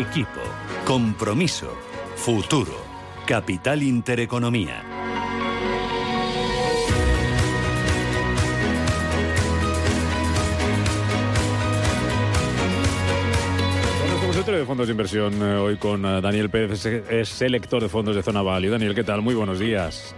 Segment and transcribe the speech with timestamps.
[0.00, 0.40] equipo,
[0.84, 1.76] compromiso,
[2.16, 2.76] futuro,
[3.26, 4.82] capital intereconomía.
[14.58, 18.22] de fondos de inversión eh, hoy con eh, Daniel Pérez, es selector de fondos de
[18.22, 18.70] Zona Value.
[18.70, 19.22] Daniel, ¿qué tal?
[19.22, 20.14] Muy buenos días.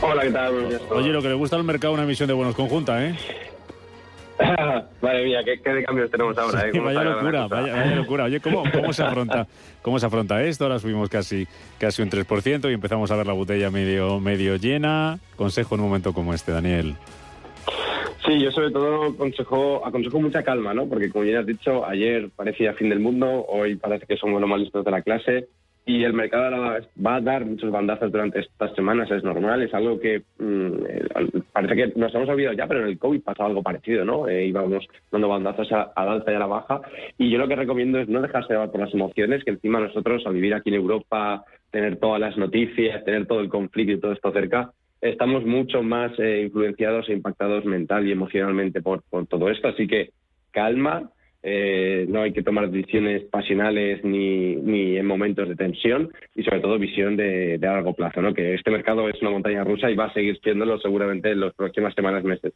[0.00, 0.80] Hola, ¿qué tal?
[0.90, 3.14] Oye, lo que le gusta al mercado una emisión de bonos conjunta, ¿eh?
[5.02, 6.68] Madre mía, ¿qué, ¿qué, cambios tenemos ahora?
[6.68, 6.78] ¿eh?
[6.78, 8.24] vaya locura, vaya, locura.
[8.24, 9.46] Oye, ¿cómo, cómo, se afronta,
[9.82, 10.64] ¿cómo se afronta esto?
[10.64, 11.46] Ahora subimos casi,
[11.78, 15.18] casi un 3% y empezamos a ver la botella medio, medio llena.
[15.36, 16.96] Consejo en un momento como este, Daniel.
[18.26, 20.86] Sí, yo sobre todo aconsejo, aconsejo mucha calma, ¿no?
[20.86, 24.48] Porque como ya has dicho, ayer parecía fin del mundo, hoy parece que somos los
[24.48, 25.48] más listos de la clase
[25.86, 30.00] y el mercado va a dar muchos bandazos durante estas semanas, es normal, es algo
[30.00, 34.04] que mm, parece que nos hemos olvidado ya, pero en el COVID pasaba algo parecido,
[34.04, 34.26] ¿no?
[34.26, 36.80] Eh, íbamos dando bandazos a, la alta y a la baja
[37.18, 40.22] y yo lo que recomiendo es no dejarse llevar por las emociones, que encima nosotros
[40.26, 44.12] al vivir aquí en Europa, tener todas las noticias, tener todo el conflicto y todo
[44.12, 49.68] esto cerca, estamos mucho más eh, influenciados e impactados mental y emocionalmente por todo esto.
[49.68, 50.12] Así que
[50.50, 51.10] calma,
[51.46, 56.60] eh, no hay que tomar decisiones pasionales ni, ni, en momentos de tensión y sobre
[56.60, 58.32] todo visión de, largo plazo, ¿no?
[58.32, 61.52] que este mercado es una montaña rusa y va a seguir siéndolo seguramente en las
[61.52, 62.54] próximas semanas, meses.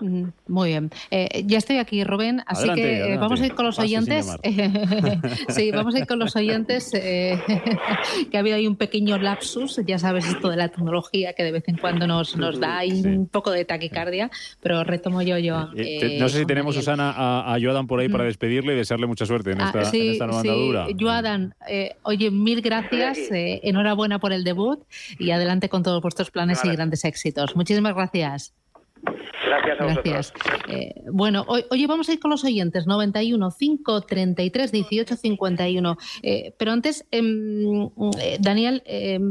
[0.00, 0.90] Muy bien.
[1.10, 4.26] Eh, ya estoy aquí, Rubén, así que eh, vamos a ir con los oyentes.
[5.48, 9.98] sí, vamos a ir con los oyentes, que ha habido ahí un pequeño lapsus, ya
[9.98, 13.50] sabes esto de la tecnología que de vez en cuando nos, nos da un poco
[13.50, 15.68] de taquicardia, pero retomo yo, yo.
[15.68, 19.26] no sé si tenemos, Susana, a, a Joan por ahí para despedirle y desearle mucha
[19.26, 20.86] suerte en ah, esta, en esta nueva andadura.
[20.98, 24.84] Joadan, eh, oye, mil gracias, eh, enhorabuena por el debut
[25.18, 27.56] y adelante con todos vuestros planes y grandes éxitos.
[27.56, 28.54] Muchísimas gracias.
[29.46, 30.32] Gracias
[30.68, 32.86] eh, bueno, oye, vamos a ir con los oyentes.
[32.86, 35.96] 91 5 33 18 51.
[36.58, 39.30] pero antes, em, eh, Daniel, em,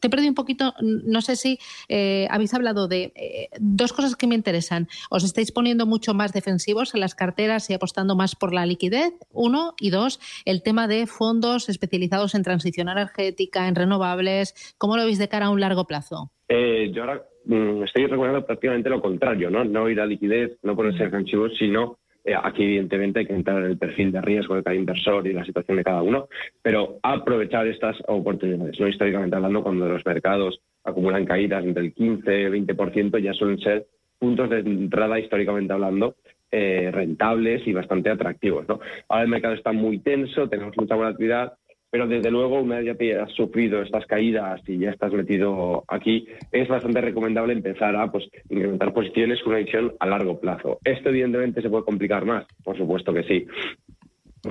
[0.00, 0.74] te perdí un poquito.
[0.80, 1.58] No sé si
[1.88, 4.88] eh, habéis hablado de dos cosas que me interesan.
[5.10, 9.14] ¿Os estáis poniendo mucho más defensivos en las carteras y apostando más por la liquidez?
[9.32, 9.74] Uno.
[9.80, 14.74] Y dos, el tema de fondos especializados en transición energética, en renovables.
[14.78, 16.32] ¿Cómo lo veis de cara a un largo plazo?
[16.48, 19.64] yo ahora Mm, estoy recomendando prácticamente lo contrario, ¿no?
[19.64, 23.70] No ir a liquidez, no ponerse defensivos, sino eh, aquí evidentemente hay que entrar en
[23.70, 26.28] el perfil de riesgo de cada inversor y la situación de cada uno,
[26.60, 28.86] pero aprovechar estas oportunidades, ¿no?
[28.86, 33.86] Históricamente hablando, cuando los mercados acumulan caídas entre el 15 y 20%, ya suelen ser
[34.18, 36.16] puntos de entrada históricamente hablando
[36.52, 38.78] eh, rentables y bastante atractivos, ¿no?
[39.08, 41.54] Ahora el mercado está muy tenso, tenemos mucha volatilidad,
[41.90, 45.84] pero desde luego, una vez ya te has sufrido estas caídas y ya estás metido
[45.88, 50.78] aquí, es bastante recomendable empezar a pues, incrementar posiciones con una visión a largo plazo.
[50.84, 53.46] Esto evidentemente se puede complicar más, por supuesto que sí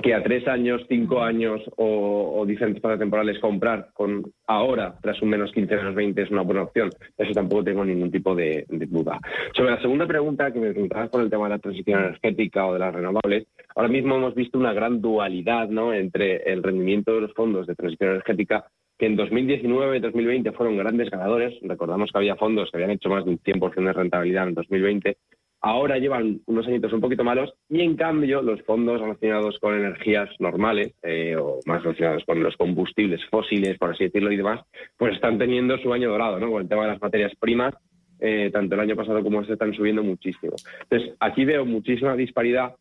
[0.02, 5.30] que a tres años, cinco años o, diferentes fases temporales comprar con ahora, tras un
[5.30, 6.90] menos 15, menos 20, es una buena opción.
[7.16, 9.18] Eso tampoco tengo ningún tipo de, duda.
[9.54, 12.74] Sobre la segunda pregunta que me preguntabas por el tema de la transición energética o
[12.74, 13.46] de las renovables,
[13.78, 15.94] ahora mismo hemos visto una gran dualidad ¿no?
[15.94, 18.66] entre el rendimiento de los fondos de transición energética
[18.98, 21.54] que en 2019 y 2020 fueron grandes ganadores.
[21.62, 25.16] Recordamos que había fondos que habían hecho más de un 100% de rentabilidad en 2020
[25.60, 30.28] Ahora llevan unos añitos un poquito malos y en cambio los fondos relacionados con energías
[30.38, 34.60] normales eh, o más relacionados con los combustibles fósiles, por así decirlo, y demás,
[34.96, 36.50] pues están teniendo su año dorado, ¿no?
[36.52, 37.74] Con el tema de las materias primas,
[38.20, 40.54] eh, tanto el año pasado como este están subiendo muchísimo.
[40.82, 42.76] Entonces, aquí veo muchísima disparidad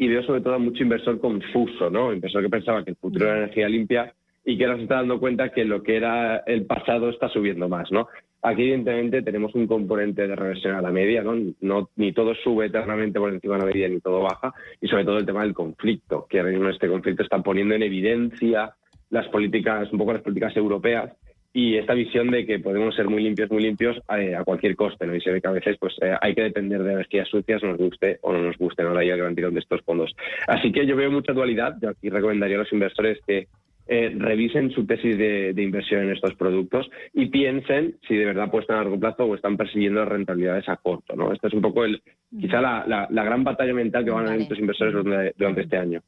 [0.00, 2.10] y veo sobre todo mucho inversor confuso, ¿no?
[2.10, 4.14] Inversor que pensaba que el futuro era energía limpia
[4.46, 7.68] y que ahora se está dando cuenta que lo que era el pasado está subiendo
[7.68, 8.08] más, ¿no?
[8.40, 11.34] Aquí, evidentemente, tenemos un componente de reversión a la media, ¿no?
[11.60, 15.04] no ni todo sube eternamente por encima de la media, ni todo baja, y sobre
[15.04, 18.72] todo el tema del conflicto, que ahora mismo este conflicto está poniendo en evidencia
[19.10, 21.12] las políticas, un poco las políticas europeas,
[21.52, 25.06] y esta visión de que podemos ser muy limpios, muy limpios eh, a cualquier coste,
[25.06, 25.14] ¿no?
[25.14, 27.76] Y se ve que a veces pues eh, hay que depender de energías sucias, nos
[27.76, 28.94] guste o no nos guste, ¿no?
[28.94, 30.14] La idea que van de estos fondos.
[30.46, 33.48] Así que yo veo mucha dualidad, yo aquí recomendaría a los inversores que
[33.92, 38.76] eh, revisen su tesis de, inversión en estos productos y piensen si de verdad apuestan
[38.76, 41.16] a largo plazo o están persiguiendo rentabilidades a corto.
[41.16, 41.32] ¿no?
[41.32, 42.00] Esta es un poco el,
[42.40, 44.94] quizá la, la, gran batalla mental que van a tener estos inversores
[45.36, 46.02] durante, este año.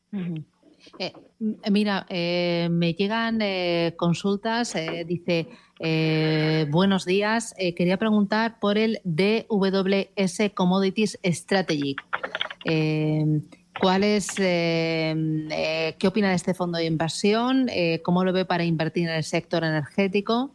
[0.99, 1.13] Eh,
[1.71, 3.41] mira, eh, me llegan
[3.97, 4.75] consultas,
[5.07, 5.49] dice,
[6.71, 11.97] buenos días, quería preguntar por el DWS Commodities Strategy.
[13.81, 15.13] ¿Cuál es, eh,
[15.51, 17.69] eh, ¿Qué opina de este fondo de inversión?
[17.69, 20.55] Eh, ¿Cómo lo ve para invertir en el sector energético?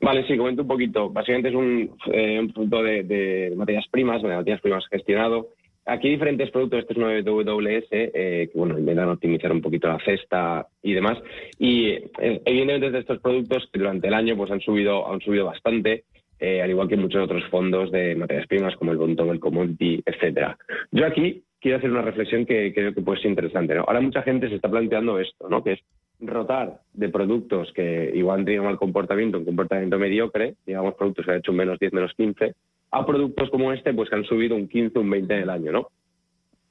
[0.00, 1.10] Vale, sí, comento un poquito.
[1.10, 5.48] Básicamente es un, punto de, materias primas, de materias primas gestionado.
[5.86, 9.88] Aquí hay diferentes productos, este es uno WWS, eh, que bueno, intentan optimizar un poquito
[9.88, 11.18] la cesta y demás.
[11.58, 15.46] Y eh, evidentemente de estos productos que durante el año pues han subido, han subido
[15.46, 16.04] bastante.
[16.38, 20.02] Eh, al igual que muchos otros fondos de materias primas como el Bontón, el Commodity,
[20.04, 20.58] etcétera.
[20.90, 23.78] Yo aquí quiero hacer una reflexión que creo que puede ser interesante.
[23.78, 25.62] Ahora mucha gente se está planteando esto, ¿no?
[25.62, 25.80] que es
[26.20, 31.30] rotar de productos que igual han tenido mal comportamiento, un comportamiento mediocre, digamos productos que
[31.30, 32.54] han hecho un menos 10, menos 15,
[32.92, 35.72] a productos como este, pues que han subido un 15, un 20 en el año,
[35.72, 35.88] ¿no?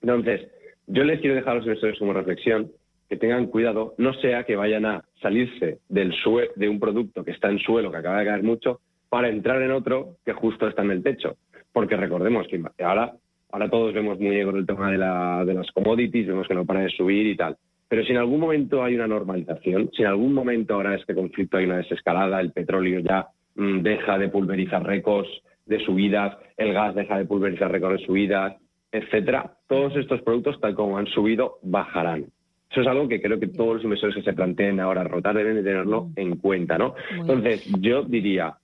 [0.02, 0.48] Entonces,
[0.88, 2.72] yo les quiero dejar a los inversores como reflexión
[3.10, 6.14] que tengan cuidado, no sea que vayan a salirse del
[6.56, 8.80] de un producto que está en suelo, que acaba de caer mucho,
[9.10, 11.36] para entrar en otro que justo está en el techo.
[11.74, 13.14] Porque recordemos que ahora,
[13.52, 16.66] ahora todos vemos muy con el tema de, la, de las commodities, vemos que no
[16.66, 17.58] para de subir y tal.
[17.90, 21.58] Pero si en algún momento hay una normalización, si en algún momento ahora este conflicto
[21.58, 25.30] hay una desescalada, el petróleo ya mm, deja de pulverizar récords,
[25.72, 28.58] de subidas, el gas deja de pulverizar récords de subidas,
[28.92, 32.26] etcétera, todos estos productos, tal como han subido, bajarán.
[32.70, 35.56] Eso es algo que creo que todos los inversores que se planteen ahora rotar deben
[35.56, 36.96] de tenerlo en cuenta, ¿no?
[37.12, 38.56] Entonces, yo diría,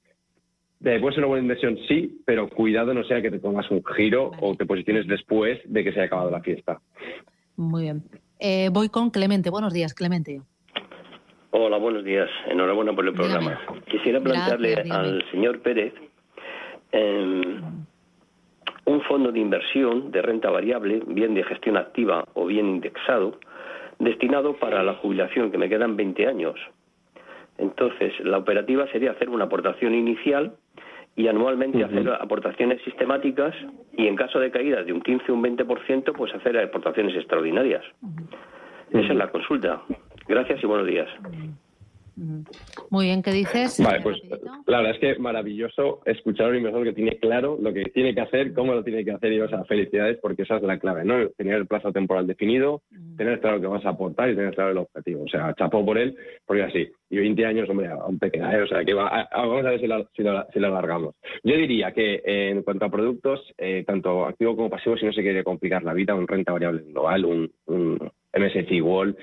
[0.81, 4.31] puede ser una buena inversión, sí, pero cuidado no sea que te tomas un giro
[4.39, 6.79] o te posiciones después de que se haya acabado la fiesta.
[7.55, 8.03] Muy bien.
[8.39, 9.49] Eh, voy con Clemente.
[9.49, 10.41] Buenos días, Clemente.
[11.51, 12.29] Hola, buenos días.
[12.49, 13.59] Enhorabuena por el programa.
[13.89, 15.93] Quisiera plantearle al señor Pérez
[16.97, 17.61] Em,
[18.85, 23.37] un fondo de inversión de renta variable, bien de gestión activa o bien indexado,
[23.99, 26.55] destinado para la jubilación, que me quedan 20 años.
[27.57, 30.53] Entonces, la operativa sería hacer una aportación inicial
[31.15, 33.53] y anualmente hacer aportaciones sistemáticas
[33.95, 37.83] y en caso de caída de un 15 o un 20%, pues hacer aportaciones extraordinarias.
[38.91, 39.81] Esa es la consulta.
[40.27, 41.09] Gracias y buenos días.
[42.89, 43.79] Muy bien, ¿qué dices?
[43.83, 44.17] Vale, pues
[44.65, 48.15] la verdad es que maravilloso escuchar a un inversor que tiene claro lo que tiene
[48.15, 50.79] que hacer, cómo lo tiene que hacer y, o sea, felicidades porque esa es la
[50.79, 51.29] clave, ¿no?
[51.37, 52.81] Tener el plazo temporal definido,
[53.17, 55.23] tener claro que vas a aportar y tener claro el objetivo.
[55.23, 56.15] O sea, chapó por él,
[56.45, 58.63] porque así, y 20 años, hombre, aún pequeña, ¿eh?
[58.63, 60.23] O sea, que va, vamos a ver si lo, si,
[60.53, 61.15] si lo, alargamos.
[61.43, 65.13] Yo diría que eh, en cuanto a productos, eh, tanto activo como pasivo, si no
[65.13, 67.96] se quiere complicar la vida, un renta variable global, un, un
[68.39, 69.15] MSCI Wall,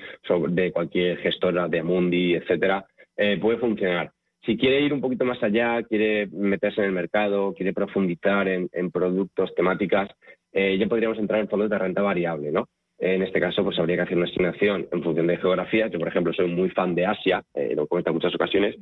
[0.49, 2.85] de cualquier gestora de Amundi, etcétera,
[3.17, 4.11] eh, puede funcionar.
[4.45, 8.91] Si quiere ir un poquito más allá, quiere meterse en el mercado, quiere profundizar en,
[8.91, 10.09] productos, temáticas,
[10.53, 12.67] eh, ya podríamos entrar en fondos de renta variable, ¿no?
[12.97, 15.87] En este caso, pues habría que hacer una asignación en función de geografía.
[15.87, 18.75] Yo, por ejemplo, soy muy fan de Asia, eh, lo comento en muchas ocasiones,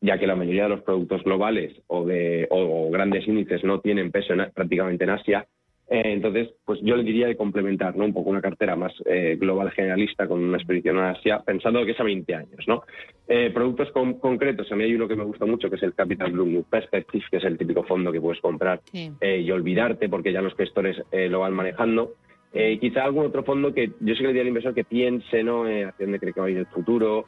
[0.00, 4.10] ya que la mayoría de los productos globales o, de, o grandes índices no tienen
[4.10, 5.46] peso prácticamente en Asia.
[5.90, 8.04] Eh, entonces, pues yo le diría de complementar ¿no?
[8.04, 11.90] un poco una cartera más eh, global generalista con una expedición a Asia, pensando que
[11.90, 12.64] es a 20 años.
[12.68, 12.84] ¿no?
[13.26, 16.30] Eh, productos concretos, a mí hay uno que me gusta mucho, que es el Capital
[16.30, 20.54] Blue Perspective, que es el típico fondo que puedes comprar y olvidarte porque ya los
[20.54, 22.14] gestores lo van manejando.
[22.52, 25.64] quizá algún otro fondo que yo sí que le diría al inversor que piense ¿no?
[25.64, 27.26] hacia dónde cree que va a ir el futuro,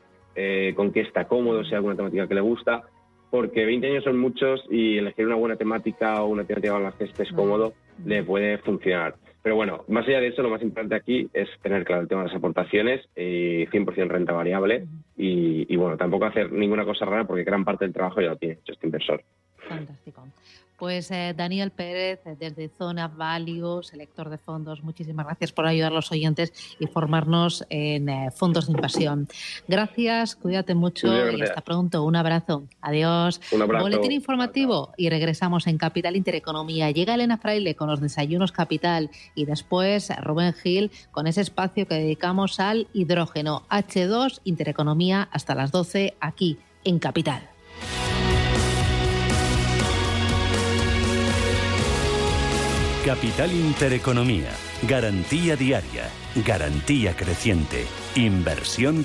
[0.75, 2.83] con qué está cómodo, si hay alguna temática que le gusta
[3.33, 6.93] porque 20 años son muchos y elegir una buena temática o una temática con la
[6.93, 7.73] que estés cómodo
[8.05, 9.15] le puede funcionar.
[9.43, 12.21] Pero bueno, más allá de eso, lo más importante aquí es tener claro el tema
[12.21, 14.85] de las aportaciones, y 100% renta variable
[15.17, 18.37] y, y, bueno, tampoco hacer ninguna cosa rara porque gran parte del trabajo ya lo
[18.37, 19.25] tiene hecho este inversor.
[19.67, 20.27] Fantástico.
[20.83, 25.93] Pues eh, Daniel Pérez, eh, desde Zona Value, selector de fondos, muchísimas gracias por ayudar
[25.93, 29.29] a los oyentes y formarnos en eh, fondos de inversión.
[29.69, 32.03] Gracias, cuídate mucho y hasta pronto.
[32.03, 32.65] Un abrazo.
[32.81, 33.41] Adiós.
[33.53, 33.85] Un abrazo.
[33.85, 36.91] Boletín informativo y regresamos en Capital Intereconomía.
[36.91, 41.95] Llega Elena Fraile con los desayunos Capital y después Rubén Gil con ese espacio que
[41.95, 43.62] dedicamos al hidrógeno.
[43.71, 47.51] H2 Intereconomía hasta las 12 aquí en Capital.
[53.04, 54.50] Capital Intereconomía.
[54.82, 56.09] Garantía diaria.
[56.47, 57.85] Garantía creciente.
[58.14, 59.02] Inversión